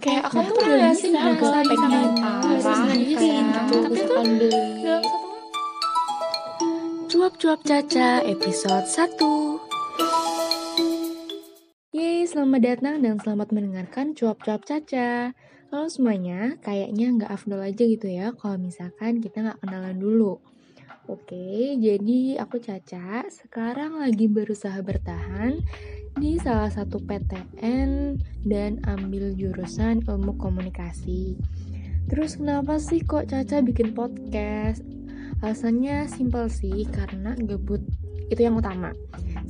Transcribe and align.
kayak 0.00 0.32
aku 0.32 0.40
Nah, 0.40 0.48
tuh 0.48 0.56
udah 0.64 0.92
sih 0.96 1.08
nggak 1.12 1.36
kalau 1.36 1.60
sampai 1.60 1.76
parah 1.76 2.88
mandiri 2.88 3.36
gitu. 3.36 3.76
Tapi 3.84 4.00
tuh 4.00 4.16
dalam 4.16 4.72
satu 4.80 5.18
Cuap-cuap 7.10 7.60
Caca 7.68 8.24
episode 8.24 8.86
1 8.88 9.20
Yeay, 11.92 12.24
selamat 12.24 12.60
datang 12.64 12.96
dan 13.04 13.20
selamat 13.20 13.52
mendengarkan 13.52 14.16
Cuap-cuap 14.16 14.64
Caca. 14.64 15.36
Halo 15.68 15.86
semuanya, 15.92 16.56
kayaknya 16.64 17.06
nggak 17.20 17.30
afdol 17.30 17.60
aja 17.60 17.84
gitu 17.84 18.08
ya 18.08 18.32
kalau 18.34 18.56
misalkan 18.56 19.20
kita 19.20 19.44
nggak 19.44 19.60
kenalan 19.60 20.00
dulu. 20.00 20.40
Oke, 21.10 21.76
jadi 21.76 22.40
aku 22.40 22.62
Caca, 22.62 23.28
sekarang 23.28 24.00
lagi 24.00 24.30
berusaha 24.30 24.80
bertahan 24.80 25.60
di 26.18 26.40
salah 26.40 26.72
satu 26.72 26.98
PTN 27.04 28.18
dan 28.48 28.82
ambil 28.88 29.34
jurusan 29.36 30.02
ilmu 30.08 30.34
komunikasi 30.40 31.38
Terus 32.10 32.34
kenapa 32.42 32.82
sih 32.82 33.06
kok 33.06 33.30
Caca 33.30 33.62
bikin 33.62 33.94
podcast? 33.94 34.82
Alasannya 35.46 36.10
simpel 36.10 36.50
sih, 36.50 36.82
karena 36.90 37.38
gabut 37.38 37.78
itu 38.26 38.40
yang 38.42 38.58
utama. 38.58 38.90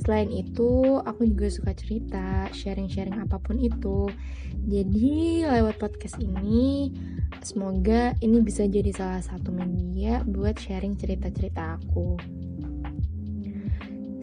Selain 0.05 0.29
itu, 0.29 1.01
aku 1.01 1.25
juga 1.25 1.49
suka 1.49 1.73
cerita, 1.73 2.45
sharing-sharing 2.53 3.17
apa 3.17 3.41
pun 3.41 3.57
itu. 3.57 4.05
Jadi, 4.69 5.41
lewat 5.41 5.81
podcast 5.81 6.21
ini, 6.21 6.93
semoga 7.41 8.13
ini 8.21 8.45
bisa 8.45 8.69
jadi 8.69 8.93
salah 8.93 9.25
satu 9.25 9.49
media 9.49 10.21
buat 10.21 10.53
sharing 10.61 10.93
cerita-cerita 11.01 11.81
aku. 11.81 12.40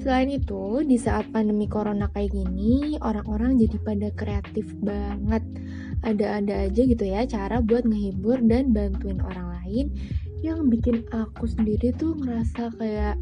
Selain 0.08 0.32
itu, 0.32 0.80
di 0.88 0.96
saat 0.96 1.28
pandemi 1.36 1.68
corona 1.68 2.08
kayak 2.08 2.32
gini, 2.32 2.96
orang-orang 3.04 3.60
jadi 3.60 3.76
pada 3.76 4.08
kreatif 4.16 4.64
banget. 4.80 5.44
Ada-ada 6.00 6.64
aja 6.64 6.80
gitu 6.80 7.04
ya 7.04 7.28
cara 7.28 7.60
buat 7.60 7.84
ngehibur 7.84 8.40
dan 8.40 8.72
bantuin 8.72 9.20
orang 9.20 9.60
lain 9.60 9.92
yang 10.40 10.72
bikin 10.72 11.04
aku 11.12 11.44
sendiri 11.44 11.92
tuh 11.92 12.16
ngerasa 12.24 12.72
kayak 12.80 13.20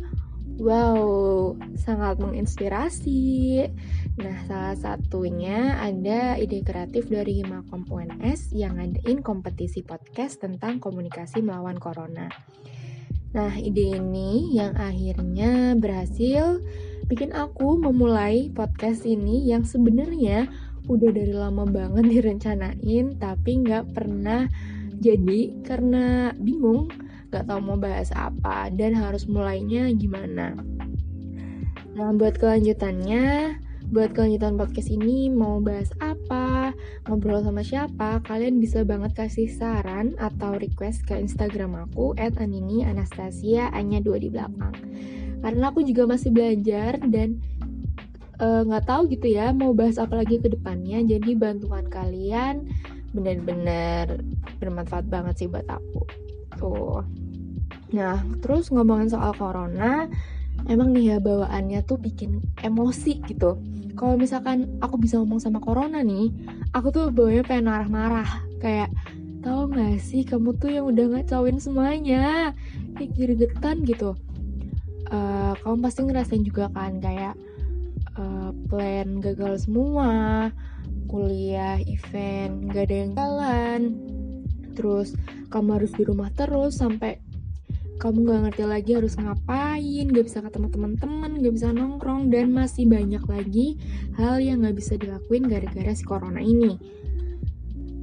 wow, 0.63 1.59
sangat 1.75 2.23
menginspirasi. 2.23 3.67
Nah, 4.23 4.39
salah 4.47 4.79
satunya 4.79 5.83
ada 5.83 6.39
ide 6.39 6.63
kreatif 6.63 7.11
dari 7.11 7.43
Himakom 7.43 7.83
UNS 7.91 8.55
yang 8.55 8.79
ngadain 8.79 9.27
kompetisi 9.27 9.83
podcast 9.83 10.39
tentang 10.39 10.79
komunikasi 10.79 11.43
melawan 11.43 11.83
corona. 11.83 12.31
Nah, 13.37 13.53
ide 13.61 14.01
ini 14.01 14.57
yang 14.57 14.73
akhirnya 14.81 15.77
berhasil 15.77 16.65
bikin 17.05 17.37
aku 17.37 17.77
memulai 17.77 18.49
podcast 18.49 19.05
ini 19.05 19.45
yang 19.45 19.61
sebenarnya 19.61 20.49
udah 20.89 21.11
dari 21.13 21.37
lama 21.37 21.69
banget 21.69 22.09
direncanain 22.17 23.21
tapi 23.21 23.61
nggak 23.61 23.93
pernah 23.93 24.49
jadi 25.05 25.53
karena 25.69 26.33
bingung 26.41 26.89
nggak 27.29 27.45
tahu 27.45 27.61
mau 27.61 27.77
bahas 27.77 28.09
apa 28.17 28.73
dan 28.73 28.97
harus 28.97 29.29
mulainya 29.29 29.93
gimana. 29.93 30.57
Nah, 31.93 32.17
buat 32.17 32.41
kelanjutannya, 32.41 33.57
buat 33.93 34.17
kelanjutan 34.17 34.57
podcast 34.57 34.89
ini 34.89 35.29
mau 35.29 35.61
bahas 35.61 35.93
apa, 36.01 36.16
ngobrol 37.07 37.43
sama 37.43 37.63
siapa, 37.63 38.25
kalian 38.25 38.59
bisa 38.59 38.83
banget 38.83 39.15
kasih 39.15 39.49
saran 39.51 40.17
atau 40.19 40.57
request 40.59 41.07
ke 41.07 41.17
Instagram 41.17 41.89
aku 41.89 42.13
@anini 42.19 42.83
anastasia 42.87 43.71
anya 43.73 44.03
dua 44.03 44.19
di 44.21 44.29
belakang. 44.33 44.75
Karena 45.41 45.71
aku 45.71 45.85
juga 45.85 46.09
masih 46.09 46.33
belajar 46.33 46.99
dan 47.07 47.39
nggak 48.37 48.85
uh, 48.85 48.89
tahu 48.89 49.09
gitu 49.09 49.33
ya 49.33 49.49
mau 49.57 49.73
bahas 49.73 49.97
apa 49.97 50.21
lagi 50.21 50.41
ke 50.41 50.53
depannya. 50.53 51.01
Jadi 51.05 51.33
bantuan 51.37 51.89
kalian 51.89 52.69
benar-benar 53.17 54.21
bermanfaat 54.61 55.09
banget 55.09 55.35
sih 55.41 55.49
buat 55.49 55.65
aku. 55.65 56.05
Tuh. 56.61 57.01
Nah, 57.97 58.21
terus 58.43 58.69
ngomongin 58.75 59.09
soal 59.09 59.33
corona, 59.39 60.11
emang 60.67 60.91
nih 60.93 61.17
ya 61.17 61.19
bawaannya 61.23 61.81
tuh 61.87 61.97
bikin 61.97 62.43
emosi 62.61 63.23
gitu. 63.25 63.57
Kalau 63.97 64.21
misalkan 64.21 64.77
aku 64.85 65.01
bisa 65.01 65.17
ngomong 65.23 65.41
sama 65.41 65.57
corona 65.63 66.05
nih, 66.05 66.29
aku 66.77 66.93
tuh 66.93 67.09
bawanya 67.09 67.41
pengen 67.49 67.73
marah-marah. 67.73 68.29
Kayak, 68.61 68.93
tau 69.41 69.65
gak 69.73 69.97
sih 70.05 70.29
kamu 70.29 70.53
tuh 70.61 70.69
yang 70.69 70.85
udah 70.93 71.17
ngacauin 71.17 71.57
semuanya. 71.57 72.53
Kayak 73.01 73.17
gregetan 73.17 73.89
gitu. 73.89 74.13
Uh, 75.09 75.57
kamu 75.65 75.77
pasti 75.81 76.01
ngerasain 76.05 76.45
juga 76.45 76.67
kan 76.75 76.99
kayak 77.01 77.39
uh, 78.21 78.53
plan 78.69 79.23
gagal 79.25 79.65
semua, 79.65 80.53
kuliah, 81.09 81.81
event, 81.89 82.69
gak 82.69 82.93
ada 82.93 82.97
yang 83.01 83.13
jalan. 83.17 83.81
Terus 84.77 85.17
kamu 85.49 85.81
harus 85.81 85.93
di 85.97 86.05
rumah 86.05 86.29
terus 86.37 86.77
sampai 86.77 87.17
kamu 87.97 88.29
gak 88.29 88.41
ngerti 88.49 88.65
lagi 88.69 88.91
harus 88.93 89.17
ngapain, 89.17 90.07
gak 90.13 90.25
bisa 90.25 90.45
ketemu 90.45 90.69
teman-teman, 90.69 91.31
gak 91.41 91.55
bisa 91.57 91.69
nongkrong, 91.73 92.29
dan 92.29 92.53
masih 92.53 92.85
banyak 92.85 93.25
lagi 93.25 93.81
hal 94.21 94.37
yang 94.41 94.65
gak 94.65 94.77
bisa 94.77 95.01
dilakuin 95.01 95.49
gara-gara 95.49 95.93
si 95.97 96.05
corona 96.05 96.41
ini. 96.45 96.77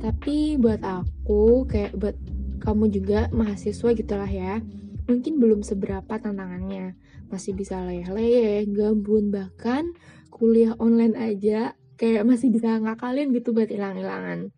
Tapi 0.01 0.57
buat 0.59 0.81
aku, 0.81 1.69
kayak 1.69 1.95
buat 1.95 2.17
kamu 2.59 2.91
juga 2.91 3.31
mahasiswa 3.31 3.93
gitulah 3.93 4.27
ya, 4.27 4.59
mungkin 5.07 5.39
belum 5.39 5.61
seberapa 5.61 6.19
tantangannya. 6.19 6.97
Masih 7.31 7.53
bisa 7.55 7.79
leyeh-leyeh, 7.85 8.67
gabun, 8.73 9.31
bahkan 9.31 9.93
kuliah 10.33 10.73
online 10.81 11.13
aja 11.15 11.77
kayak 11.95 12.25
masih 12.25 12.49
bisa 12.49 12.81
ngakalin 12.81 13.31
gitu 13.31 13.53
buat 13.53 13.69
hilang-hilangan. 13.69 14.51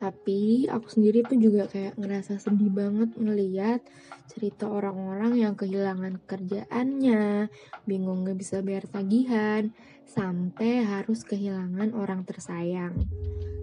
Tapi 0.00 0.64
aku 0.64 0.88
sendiri 0.88 1.20
tuh 1.28 1.36
juga 1.36 1.68
kayak 1.68 2.00
ngerasa 2.00 2.40
sedih 2.40 2.72
banget 2.72 3.12
ngeliat 3.20 3.84
cerita 4.32 4.64
orang-orang 4.64 5.36
yang 5.36 5.52
kehilangan 5.52 6.16
kerjaannya, 6.24 7.52
bingung 7.84 8.24
gak 8.24 8.40
bisa 8.40 8.64
bayar 8.64 8.88
tagihan, 8.88 9.68
sampai 10.08 10.80
harus 10.88 11.20
kehilangan 11.28 11.92
orang 11.92 12.24
tersayang. 12.24 12.96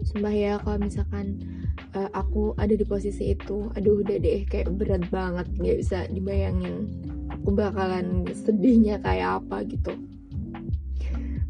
Sumpah 0.06 0.36
ya 0.36 0.54
kalau 0.62 0.78
misalkan 0.78 1.42
uh, 1.98 2.14
aku 2.14 2.54
ada 2.62 2.78
di 2.78 2.86
posisi 2.86 3.34
itu, 3.34 3.74
aduh 3.74 4.06
udah 4.06 4.22
deh 4.22 4.46
kayak 4.46 4.70
berat 4.78 5.10
banget, 5.10 5.50
gak 5.58 5.78
bisa 5.82 6.06
dibayangin. 6.14 6.86
Aku 7.34 7.58
bakalan 7.58 8.30
sedihnya 8.30 9.02
kayak 9.02 9.42
apa 9.42 9.66
gitu. 9.66 9.98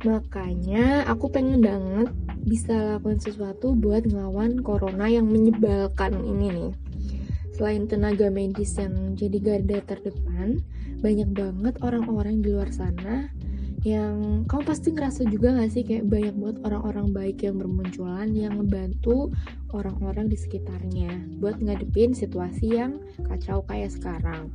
Makanya 0.08 1.04
aku 1.12 1.28
pengen 1.28 1.60
banget 1.60 2.10
bisa 2.48 2.96
lakukan 2.96 3.20
sesuatu 3.20 3.76
buat 3.76 4.08
ngelawan 4.08 4.64
corona 4.64 5.12
yang 5.12 5.28
menyebalkan 5.28 6.16
ini 6.24 6.48
nih. 6.56 6.72
Selain 7.60 7.84
tenaga 7.90 8.32
medis 8.32 8.80
yang 8.80 9.20
jadi 9.20 9.38
garda 9.44 9.84
terdepan, 9.84 10.64
banyak 11.04 11.30
banget 11.36 11.76
orang-orang 11.84 12.40
di 12.40 12.56
luar 12.56 12.72
sana 12.72 13.28
yang 13.86 14.44
kamu 14.50 14.64
pasti 14.66 14.90
ngerasa 14.90 15.30
juga 15.30 15.54
gak 15.54 15.72
sih 15.72 15.86
kayak 15.86 16.10
banyak 16.10 16.36
banget 16.36 16.58
orang-orang 16.66 17.08
baik 17.14 17.38
yang 17.46 17.62
bermunculan 17.62 18.34
yang 18.34 18.58
ngebantu 18.58 19.30
orang-orang 19.70 20.28
di 20.28 20.36
sekitarnya 20.36 21.40
buat 21.40 21.62
ngadepin 21.62 22.12
situasi 22.12 22.74
yang 22.74 22.98
kacau 23.30 23.62
kayak 23.70 23.94
sekarang. 23.94 24.50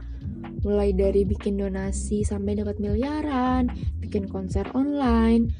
Mulai 0.66 0.92
dari 0.92 1.22
bikin 1.22 1.58
donasi 1.58 2.26
sampai 2.26 2.58
dapat 2.58 2.76
miliaran, 2.82 3.70
bikin 4.02 4.26
konser 4.26 4.66
online, 4.74 5.54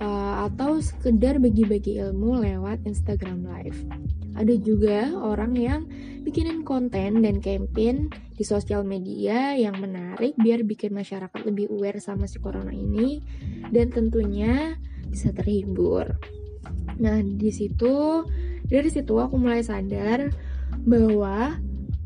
uh, 0.00 0.48
atau 0.48 0.78
sekedar 0.80 1.40
bagi-bagi 1.40 2.00
ilmu 2.00 2.42
lewat 2.42 2.84
Instagram 2.84 3.44
Live. 3.44 3.80
Ada 4.36 4.54
juga 4.60 5.16
orang 5.16 5.56
yang 5.56 5.88
bikinin 6.26 6.60
konten 6.66 7.24
dan 7.24 7.40
campaign 7.40 8.12
di 8.36 8.44
sosial 8.44 8.84
media 8.84 9.56
yang 9.56 9.80
menarik 9.80 10.36
biar 10.36 10.60
bikin 10.66 10.92
masyarakat 10.92 11.40
lebih 11.48 11.72
aware 11.72 12.02
sama 12.02 12.28
si 12.28 12.36
corona 12.36 12.74
ini 12.74 13.24
dan 13.72 13.88
tentunya 13.88 14.76
bisa 15.08 15.32
terhibur. 15.32 16.04
Nah, 17.00 17.20
di 17.24 17.48
situ 17.48 18.24
dari 18.66 18.90
situ 18.92 19.16
aku 19.16 19.40
mulai 19.40 19.62
sadar 19.64 20.28
bahwa 20.84 21.56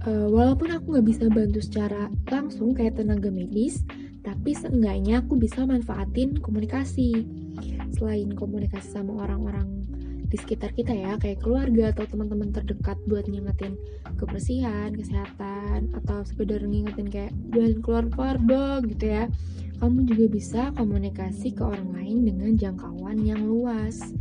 uh, 0.06 0.28
walaupun 0.28 0.70
aku 0.70 0.94
nggak 0.94 1.06
bisa 1.08 1.24
bantu 1.32 1.58
secara 1.64 2.12
langsung 2.28 2.76
kayak 2.76 3.00
tenaga 3.00 3.32
medis, 3.32 3.82
tapi 4.20 4.52
seenggaknya 4.52 5.24
aku 5.24 5.40
bisa 5.40 5.64
manfaatin 5.64 6.36
komunikasi. 6.38 7.24
Selain 7.96 8.28
komunikasi 8.32 8.88
sama 8.90 9.24
orang-orang 9.24 9.84
di 10.30 10.38
sekitar 10.38 10.70
kita 10.78 10.94
ya, 10.94 11.18
kayak 11.18 11.42
keluarga 11.42 11.90
atau 11.90 12.06
teman-teman 12.06 12.54
terdekat 12.54 12.94
buat 13.10 13.26
ngingetin 13.26 13.74
kebersihan, 14.14 14.94
kesehatan, 14.94 15.90
atau 15.90 16.22
sekedar 16.22 16.62
ngingetin 16.62 17.10
kayak 17.10 17.32
jangan 17.50 17.74
keluar-keluar 17.82 18.36
dong 18.38 18.80
gitu 18.94 19.10
ya. 19.10 19.24
Kamu 19.82 20.06
juga 20.06 20.24
bisa 20.30 20.62
komunikasi 20.78 21.56
ke 21.56 21.62
orang 21.66 21.90
lain 21.90 22.28
dengan 22.30 22.54
jangkauan 22.54 23.26
yang 23.26 23.42
luas. 23.42 24.14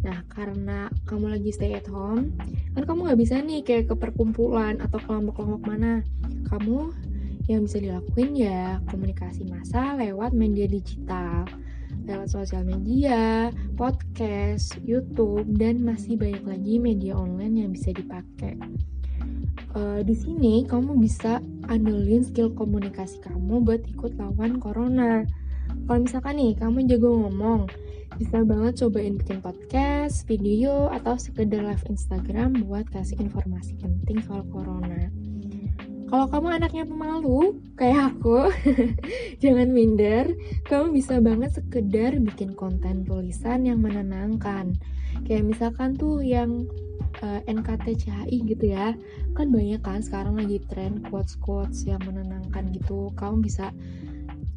Nah, 0.00 0.24
karena 0.32 0.88
kamu 1.04 1.36
lagi 1.36 1.50
stay 1.52 1.76
at 1.76 1.88
home, 1.92 2.32
kan 2.72 2.88
kamu 2.88 3.12
nggak 3.12 3.20
bisa 3.20 3.36
nih 3.42 3.60
kayak 3.66 3.92
ke 3.92 3.94
perkumpulan 4.00 4.80
atau 4.80 4.96
kelompok-kelompok 4.96 5.62
mana. 5.66 6.00
Kamu 6.48 6.88
yang 7.44 7.68
bisa 7.68 7.76
dilakuin 7.76 8.32
ya 8.32 8.80
komunikasi 8.88 9.44
massa 9.44 9.92
lewat 10.00 10.32
media 10.32 10.64
digital. 10.64 11.44
Lewat 12.04 12.28
sosial 12.32 12.62
media, 12.64 13.48
podcast, 13.74 14.76
YouTube, 14.84 15.48
dan 15.56 15.80
masih 15.82 16.20
banyak 16.20 16.44
lagi 16.44 16.74
media 16.78 17.16
online 17.16 17.64
yang 17.64 17.70
bisa 17.72 17.90
dipakai. 17.92 18.56
Uh, 19.74 20.06
di 20.06 20.14
sini 20.14 20.62
kamu 20.62 20.94
bisa 21.02 21.42
andelin 21.66 22.22
skill 22.22 22.54
komunikasi 22.54 23.18
kamu 23.26 23.66
buat 23.66 23.82
ikut 23.90 24.14
lawan 24.14 24.62
corona. 24.62 25.26
Kalau 25.90 26.00
misalkan 26.04 26.38
nih 26.38 26.54
kamu 26.54 26.86
jago 26.86 27.10
ngomong, 27.26 27.66
bisa 28.14 28.46
banget 28.46 28.78
cobain 28.78 29.18
bikin 29.18 29.42
podcast, 29.42 30.22
video, 30.30 30.86
atau 30.94 31.18
sekedar 31.18 31.66
live 31.66 31.82
Instagram 31.90 32.62
buat 32.62 32.86
kasih 32.94 33.18
informasi 33.18 33.74
penting 33.82 34.22
soal 34.22 34.46
corona. 34.54 35.10
Kalau 36.04 36.26
kamu 36.30 36.48
anaknya 36.60 36.84
pemalu, 36.86 37.58
kayak 37.74 38.14
aku, 38.14 38.52
jangan 39.42 39.68
minder. 39.72 40.30
Kamu 40.68 40.94
bisa 40.94 41.18
banget 41.18 41.56
sekedar 41.58 42.16
bikin 42.20 42.54
konten 42.54 43.02
tulisan 43.08 43.66
yang 43.66 43.80
menenangkan. 43.82 44.76
Kayak 45.24 45.44
misalkan 45.54 45.96
tuh 45.96 46.20
yang 46.20 46.68
uh, 47.24 47.40
eh, 47.42 47.50
NKTCHI 47.50 48.36
gitu 48.46 48.64
ya. 48.70 48.94
Kan 49.34 49.50
banyak 49.50 49.80
kan 49.82 50.04
sekarang 50.04 50.38
lagi 50.38 50.62
tren 50.70 51.02
quotes-quotes 51.08 51.88
yang 51.88 52.02
menenangkan 52.04 52.70
gitu. 52.70 53.10
Kamu 53.16 53.42
bisa 53.42 53.72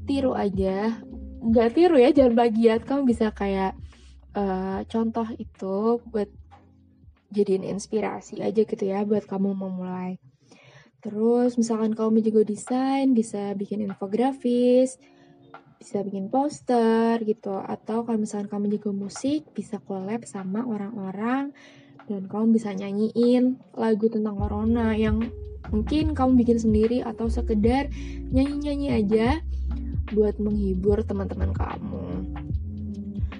tiru 0.07 0.33
aja 0.33 0.95
nggak 1.43 1.69
tiru 1.75 1.95
ya 2.01 2.09
jangan 2.09 2.33
plagiat 2.33 2.81
kamu 2.87 3.01
bisa 3.13 3.29
kayak 3.29 3.77
uh, 4.33 4.81
contoh 4.89 5.27
itu 5.37 6.01
buat 6.09 6.29
jadiin 7.29 7.67
inspirasi 7.67 8.41
aja 8.41 8.61
gitu 8.63 8.83
ya 8.83 9.03
buat 9.05 9.27
kamu 9.29 9.53
memulai 9.53 10.17
terus 11.01 11.55
misalkan 11.55 11.93
kamu 11.93 12.25
jago 12.25 12.41
desain 12.41 13.13
bisa 13.13 13.53
bikin 13.53 13.85
infografis 13.85 14.97
bisa 15.77 16.01
bikin 16.01 16.33
poster 16.33 17.21
gitu 17.21 17.53
atau 17.53 18.01
kalau 18.01 18.17
misalkan 18.17 18.49
kamu 18.49 18.65
jago 18.77 18.91
musik 18.91 19.45
bisa 19.53 19.77
collab 19.85 20.25
sama 20.25 20.65
orang-orang 20.65 21.53
dan 22.07 22.25
kamu 22.25 22.55
bisa 22.57 22.73
nyanyiin 22.73 23.59
lagu 23.75 24.09
tentang 24.09 24.39
corona 24.39 24.95
yang 24.97 25.27
mungkin 25.69 26.15
kamu 26.15 26.39
bikin 26.39 26.57
sendiri 26.57 27.03
atau 27.03 27.27
sekedar 27.27 27.91
nyanyi-nyanyi 28.31 28.87
aja 28.95 29.27
buat 30.15 30.39
menghibur 30.39 31.03
teman-teman 31.03 31.51
kamu. 31.51 32.07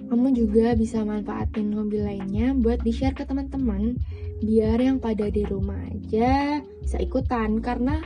Kamu 0.08 0.28
juga 0.36 0.76
bisa 0.76 1.04
manfaatin 1.04 1.76
hobi 1.76 2.00
lainnya 2.04 2.56
buat 2.56 2.84
di-share 2.84 3.16
ke 3.16 3.28
teman-teman 3.28 3.96
biar 4.42 4.78
yang 4.78 4.98
pada 5.02 5.28
di 5.28 5.44
rumah 5.46 5.78
aja 5.90 6.62
bisa 6.82 6.98
ikutan 7.02 7.58
karena 7.62 8.02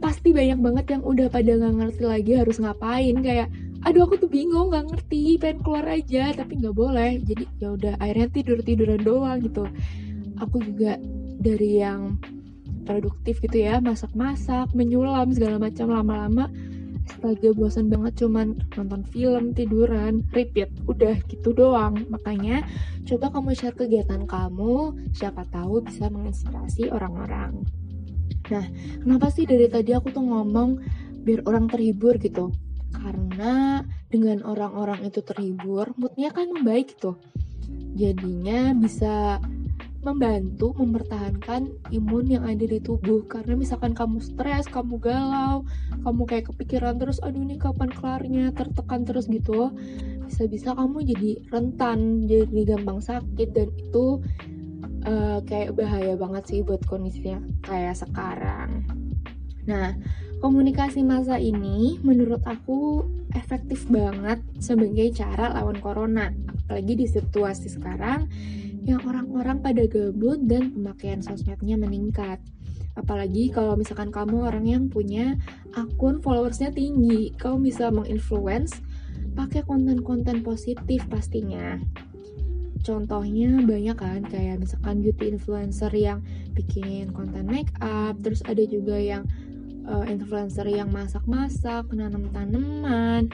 pasti 0.00 0.32
banyak 0.32 0.58
banget 0.58 0.86
yang 0.96 1.02
udah 1.04 1.28
pada 1.28 1.52
nggak 1.56 1.74
ngerti 1.76 2.04
lagi 2.04 2.32
harus 2.38 2.56
ngapain. 2.58 3.16
Kayak 3.20 3.48
aduh 3.84 4.04
aku 4.08 4.20
tuh 4.20 4.30
bingung 4.32 4.72
nggak 4.72 4.92
ngerti 4.92 5.40
pengen 5.40 5.60
keluar 5.64 5.86
aja 5.88 6.32
tapi 6.32 6.60
nggak 6.60 6.76
boleh. 6.76 7.20
Jadi 7.22 7.44
ya 7.60 7.76
udah 7.76 7.94
akhirnya 8.00 8.28
tidur 8.32 8.58
tiduran 8.64 9.00
doang 9.04 9.38
gitu. 9.44 9.68
Aku 10.40 10.56
juga 10.64 10.96
dari 11.40 11.80
yang 11.84 12.16
produktif 12.88 13.38
gitu 13.44 13.60
ya 13.60 13.78
masak-masak 13.78 14.72
menyulam 14.72 15.30
segala 15.30 15.60
macam 15.60 15.92
lama-lama 15.92 16.48
astaga 17.10 17.50
bosan 17.50 17.90
banget 17.90 18.22
cuman 18.22 18.54
nonton 18.78 19.02
film 19.10 19.50
tiduran 19.50 20.22
repeat. 20.30 20.70
Udah 20.86 21.18
gitu 21.26 21.50
doang. 21.50 22.06
Makanya 22.06 22.62
coba 23.02 23.34
kamu 23.34 23.50
share 23.58 23.74
kegiatan 23.74 24.30
kamu. 24.30 24.94
Siapa 25.10 25.42
tahu 25.50 25.82
bisa 25.82 26.06
menginspirasi 26.06 26.94
orang-orang. 26.94 27.66
Nah 28.54 28.64
kenapa 29.02 29.26
sih 29.34 29.42
dari 29.42 29.66
tadi 29.66 29.90
aku 29.90 30.14
tuh 30.14 30.22
ngomong 30.22 30.78
biar 31.26 31.42
orang 31.50 31.66
terhibur 31.66 32.14
gitu? 32.22 32.54
Karena 32.94 33.82
dengan 34.06 34.46
orang-orang 34.46 35.02
itu 35.10 35.18
terhibur 35.26 35.90
moodnya 35.98 36.30
kan 36.30 36.46
membaik 36.46 36.94
gitu. 36.94 37.18
Jadinya 37.98 38.70
bisa 38.78 39.42
membantu 40.00 40.72
mempertahankan 40.80 41.92
imun 41.92 42.26
yang 42.26 42.44
ada 42.48 42.64
di 42.64 42.80
tubuh. 42.80 43.28
Karena 43.28 43.56
misalkan 43.56 43.92
kamu 43.92 44.20
stres, 44.24 44.64
kamu 44.68 44.96
galau, 44.96 45.68
kamu 46.02 46.22
kayak 46.24 46.48
kepikiran 46.52 46.96
terus 46.96 47.20
aduh 47.20 47.44
ini 47.44 47.60
kapan 47.60 47.92
kelarnya, 47.92 48.52
tertekan 48.56 49.04
terus 49.04 49.28
gitu. 49.28 49.72
Bisa-bisa 50.24 50.72
kamu 50.72 51.04
jadi 51.04 51.30
rentan, 51.52 52.24
jadi 52.24 52.76
gampang 52.76 53.04
sakit 53.04 53.48
dan 53.52 53.68
itu 53.76 54.24
uh, 55.04 55.38
kayak 55.44 55.76
bahaya 55.76 56.16
banget 56.16 56.42
sih 56.48 56.60
buat 56.64 56.80
kondisinya 56.88 57.44
kayak 57.68 58.00
sekarang. 58.00 58.88
Nah, 59.68 59.92
komunikasi 60.40 61.04
masa 61.04 61.36
ini 61.36 62.00
menurut 62.00 62.40
aku 62.48 63.04
efektif 63.36 63.84
banget 63.92 64.40
sebagai 64.58 65.12
cara 65.12 65.52
lawan 65.52 65.76
corona, 65.78 66.32
apalagi 66.48 67.04
di 67.04 67.06
situasi 67.06 67.68
sekarang 67.68 68.26
yang 68.84 69.00
orang-orang 69.04 69.60
pada 69.60 69.84
gabut 69.84 70.40
dan 70.44 70.72
pemakaian 70.72 71.20
sosmednya 71.20 71.76
meningkat. 71.76 72.40
Apalagi 72.98 73.54
kalau 73.54 73.78
misalkan 73.78 74.10
kamu 74.10 74.50
orang 74.50 74.66
yang 74.66 74.84
punya 74.90 75.38
akun 75.76 76.18
followersnya 76.20 76.74
tinggi, 76.74 77.32
kamu 77.38 77.70
bisa 77.70 77.88
menginfluence 77.92 78.76
pakai 79.38 79.62
konten-konten 79.62 80.42
positif 80.42 81.06
pastinya. 81.06 81.78
Contohnya 82.80 83.60
banyak 83.60 83.96
kan, 83.96 84.24
kayak 84.24 84.64
misalkan 84.64 85.04
beauty 85.04 85.36
influencer 85.36 85.92
yang 85.92 86.24
bikin 86.56 87.12
konten 87.12 87.44
make 87.44 87.70
up, 87.84 88.16
terus 88.24 88.40
ada 88.48 88.64
juga 88.64 88.96
yang 88.96 89.28
uh, 89.84 90.04
influencer 90.08 90.64
yang 90.64 90.88
masak-masak, 90.88 91.84
nanam 91.92 92.32
tanaman, 92.32 93.28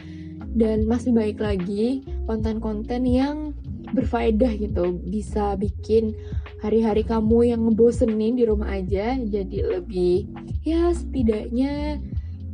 dan 0.59 0.85
masih 0.91 1.15
baik 1.15 1.39
lagi 1.39 2.03
konten-konten 2.27 3.07
yang 3.07 3.46
berfaedah 3.93 4.53
gitu. 4.59 4.99
Bisa 5.07 5.55
bikin 5.55 6.17
hari-hari 6.65 7.05
kamu 7.05 7.53
yang 7.55 7.61
ngebosenin 7.69 8.35
di 8.35 8.45
rumah 8.49 8.73
aja 8.73 9.15
jadi 9.21 9.59
lebih 9.77 10.27
ya 10.65 10.91
setidaknya 10.91 12.01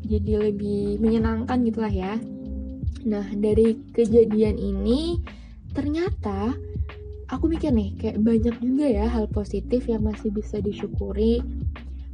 jadi 0.03 0.51
lebih 0.51 0.99
menyenangkan 0.99 1.63
gitulah 1.65 1.93
ya. 1.93 2.19
Nah 3.07 3.27
dari 3.35 3.79
kejadian 3.95 4.59
ini 4.59 5.23
ternyata 5.73 6.53
aku 7.33 7.49
mikir 7.49 7.73
nih 7.73 7.97
kayak 7.97 8.21
banyak 8.21 8.57
juga 8.61 8.87
ya 8.91 9.07
hal 9.09 9.31
positif 9.31 9.89
yang 9.89 10.05
masih 10.05 10.29
bisa 10.35 10.61
disyukuri. 10.61 11.41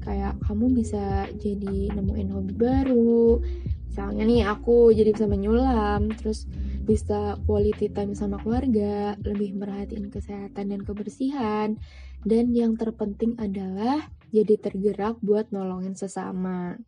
Kayak 0.05 0.41
kamu 0.47 0.73
bisa 0.73 1.29
jadi 1.37 1.93
nemuin 1.93 2.33
hobi 2.33 2.55
baru. 2.57 3.43
Misalnya 3.91 4.23
nih 4.25 4.43
aku 4.47 4.95
jadi 4.95 5.11
bisa 5.11 5.27
menyulam 5.27 6.15
terus 6.15 6.47
bisa 6.89 7.37
quality 7.45 7.93
time 7.93 8.17
sama 8.17 8.41
keluarga, 8.41 9.13
lebih 9.21 9.61
merhatiin 9.61 10.09
kesehatan 10.09 10.73
dan 10.73 10.81
kebersihan, 10.81 11.77
dan 12.25 12.45
yang 12.57 12.81
terpenting 12.81 13.37
adalah 13.37 14.09
jadi 14.33 14.57
tergerak 14.57 15.21
buat 15.21 15.53
nolongin 15.53 15.93
sesama. 15.93 16.81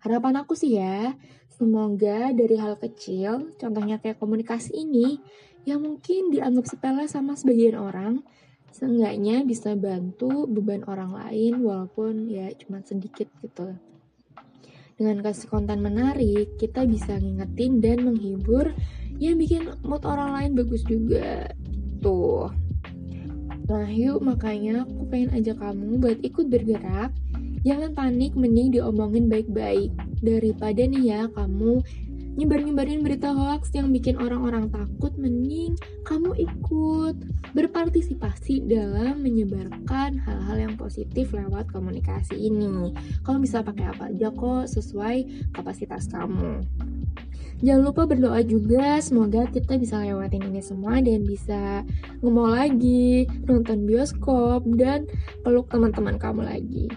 Harapan 0.00 0.40
aku 0.40 0.56
sih 0.56 0.80
ya, 0.80 1.12
semoga 1.52 2.32
dari 2.32 2.56
hal 2.56 2.80
kecil, 2.80 3.52
contohnya 3.60 4.00
kayak 4.00 4.16
komunikasi 4.16 4.72
ini, 4.72 5.20
yang 5.68 5.84
mungkin 5.84 6.32
dianggap 6.32 6.64
sepele 6.64 7.04
sama 7.04 7.36
sebagian 7.36 7.76
orang, 7.76 8.24
seenggaknya 8.72 9.44
bisa 9.44 9.76
bantu 9.76 10.48
beban 10.48 10.84
orang 10.88 11.12
lain 11.12 11.60
walaupun 11.60 12.32
ya 12.32 12.48
cuma 12.56 12.80
sedikit 12.84 13.28
gitu. 13.44 13.76
Dengan 14.96 15.20
kasih 15.20 15.52
konten 15.52 15.84
menarik, 15.84 16.56
kita 16.56 16.88
bisa 16.88 17.20
ngingetin 17.20 17.84
dan 17.84 18.00
menghibur 18.00 18.72
yang 19.16 19.40
bikin 19.40 19.72
mood 19.82 20.04
orang 20.04 20.32
lain 20.32 20.50
bagus 20.56 20.84
juga. 20.84 21.50
Tuh. 22.04 22.52
Nah 23.66 23.88
yuk 23.90 24.22
makanya 24.22 24.86
aku 24.86 25.10
pengen 25.10 25.34
ajak 25.34 25.58
kamu 25.58 25.98
buat 25.98 26.18
ikut 26.22 26.46
bergerak. 26.46 27.10
Jangan 27.66 27.98
panik 27.98 28.38
mending 28.38 28.78
diomongin 28.78 29.26
baik-baik. 29.26 29.90
Daripada 30.22 30.86
nih 30.86 31.02
ya 31.02 31.20
kamu 31.34 31.82
nyebar-nyebarin 32.36 33.00
berita 33.00 33.32
hoax 33.32 33.72
yang 33.72 33.88
bikin 33.88 34.20
orang-orang 34.20 34.68
takut 34.68 35.08
mending 35.16 35.72
kamu 36.04 36.36
ikut 36.36 37.16
berpartisipasi 37.56 38.68
dalam 38.68 39.24
menyebarkan 39.24 40.20
hal-hal 40.20 40.56
yang 40.68 40.74
positif 40.76 41.32
lewat 41.32 41.72
komunikasi 41.72 42.36
ini. 42.36 42.92
Kamu 43.24 43.40
bisa 43.40 43.64
pakai 43.64 43.88
apa 43.88 44.12
aja 44.12 44.28
kok 44.30 44.68
sesuai 44.68 45.48
kapasitas 45.56 46.12
kamu 46.12 46.60
Jangan 47.64 47.82
lupa 47.88 48.04
berdoa 48.04 48.44
juga, 48.44 49.00
semoga 49.00 49.48
kita 49.48 49.80
bisa 49.80 50.04
lewatin 50.04 50.44
ini 50.44 50.60
semua 50.60 51.00
dan 51.00 51.24
bisa 51.24 51.80
ngemol 52.20 52.52
lagi, 52.52 53.24
nonton 53.48 53.88
bioskop, 53.88 54.60
dan 54.76 55.08
peluk 55.40 55.72
teman-teman 55.72 56.20
kamu 56.20 56.44
lagi. 56.44 56.92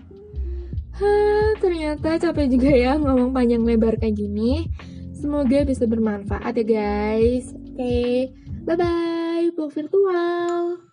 Hah, 1.00 1.56
ternyata 1.64 2.20
capek 2.20 2.52
juga 2.52 2.72
ya 2.76 3.00
ngomong 3.00 3.32
panjang 3.32 3.64
lebar 3.64 3.96
kayak 3.96 4.20
gini. 4.20 4.68
Semoga 5.16 5.64
bisa 5.64 5.88
bermanfaat 5.88 6.60
ya 6.60 6.66
guys. 6.68 7.56
Oke, 7.56 7.80
okay. 7.80 8.16
bye-bye, 8.68 9.56
blog 9.56 9.72
virtual. 9.72 10.89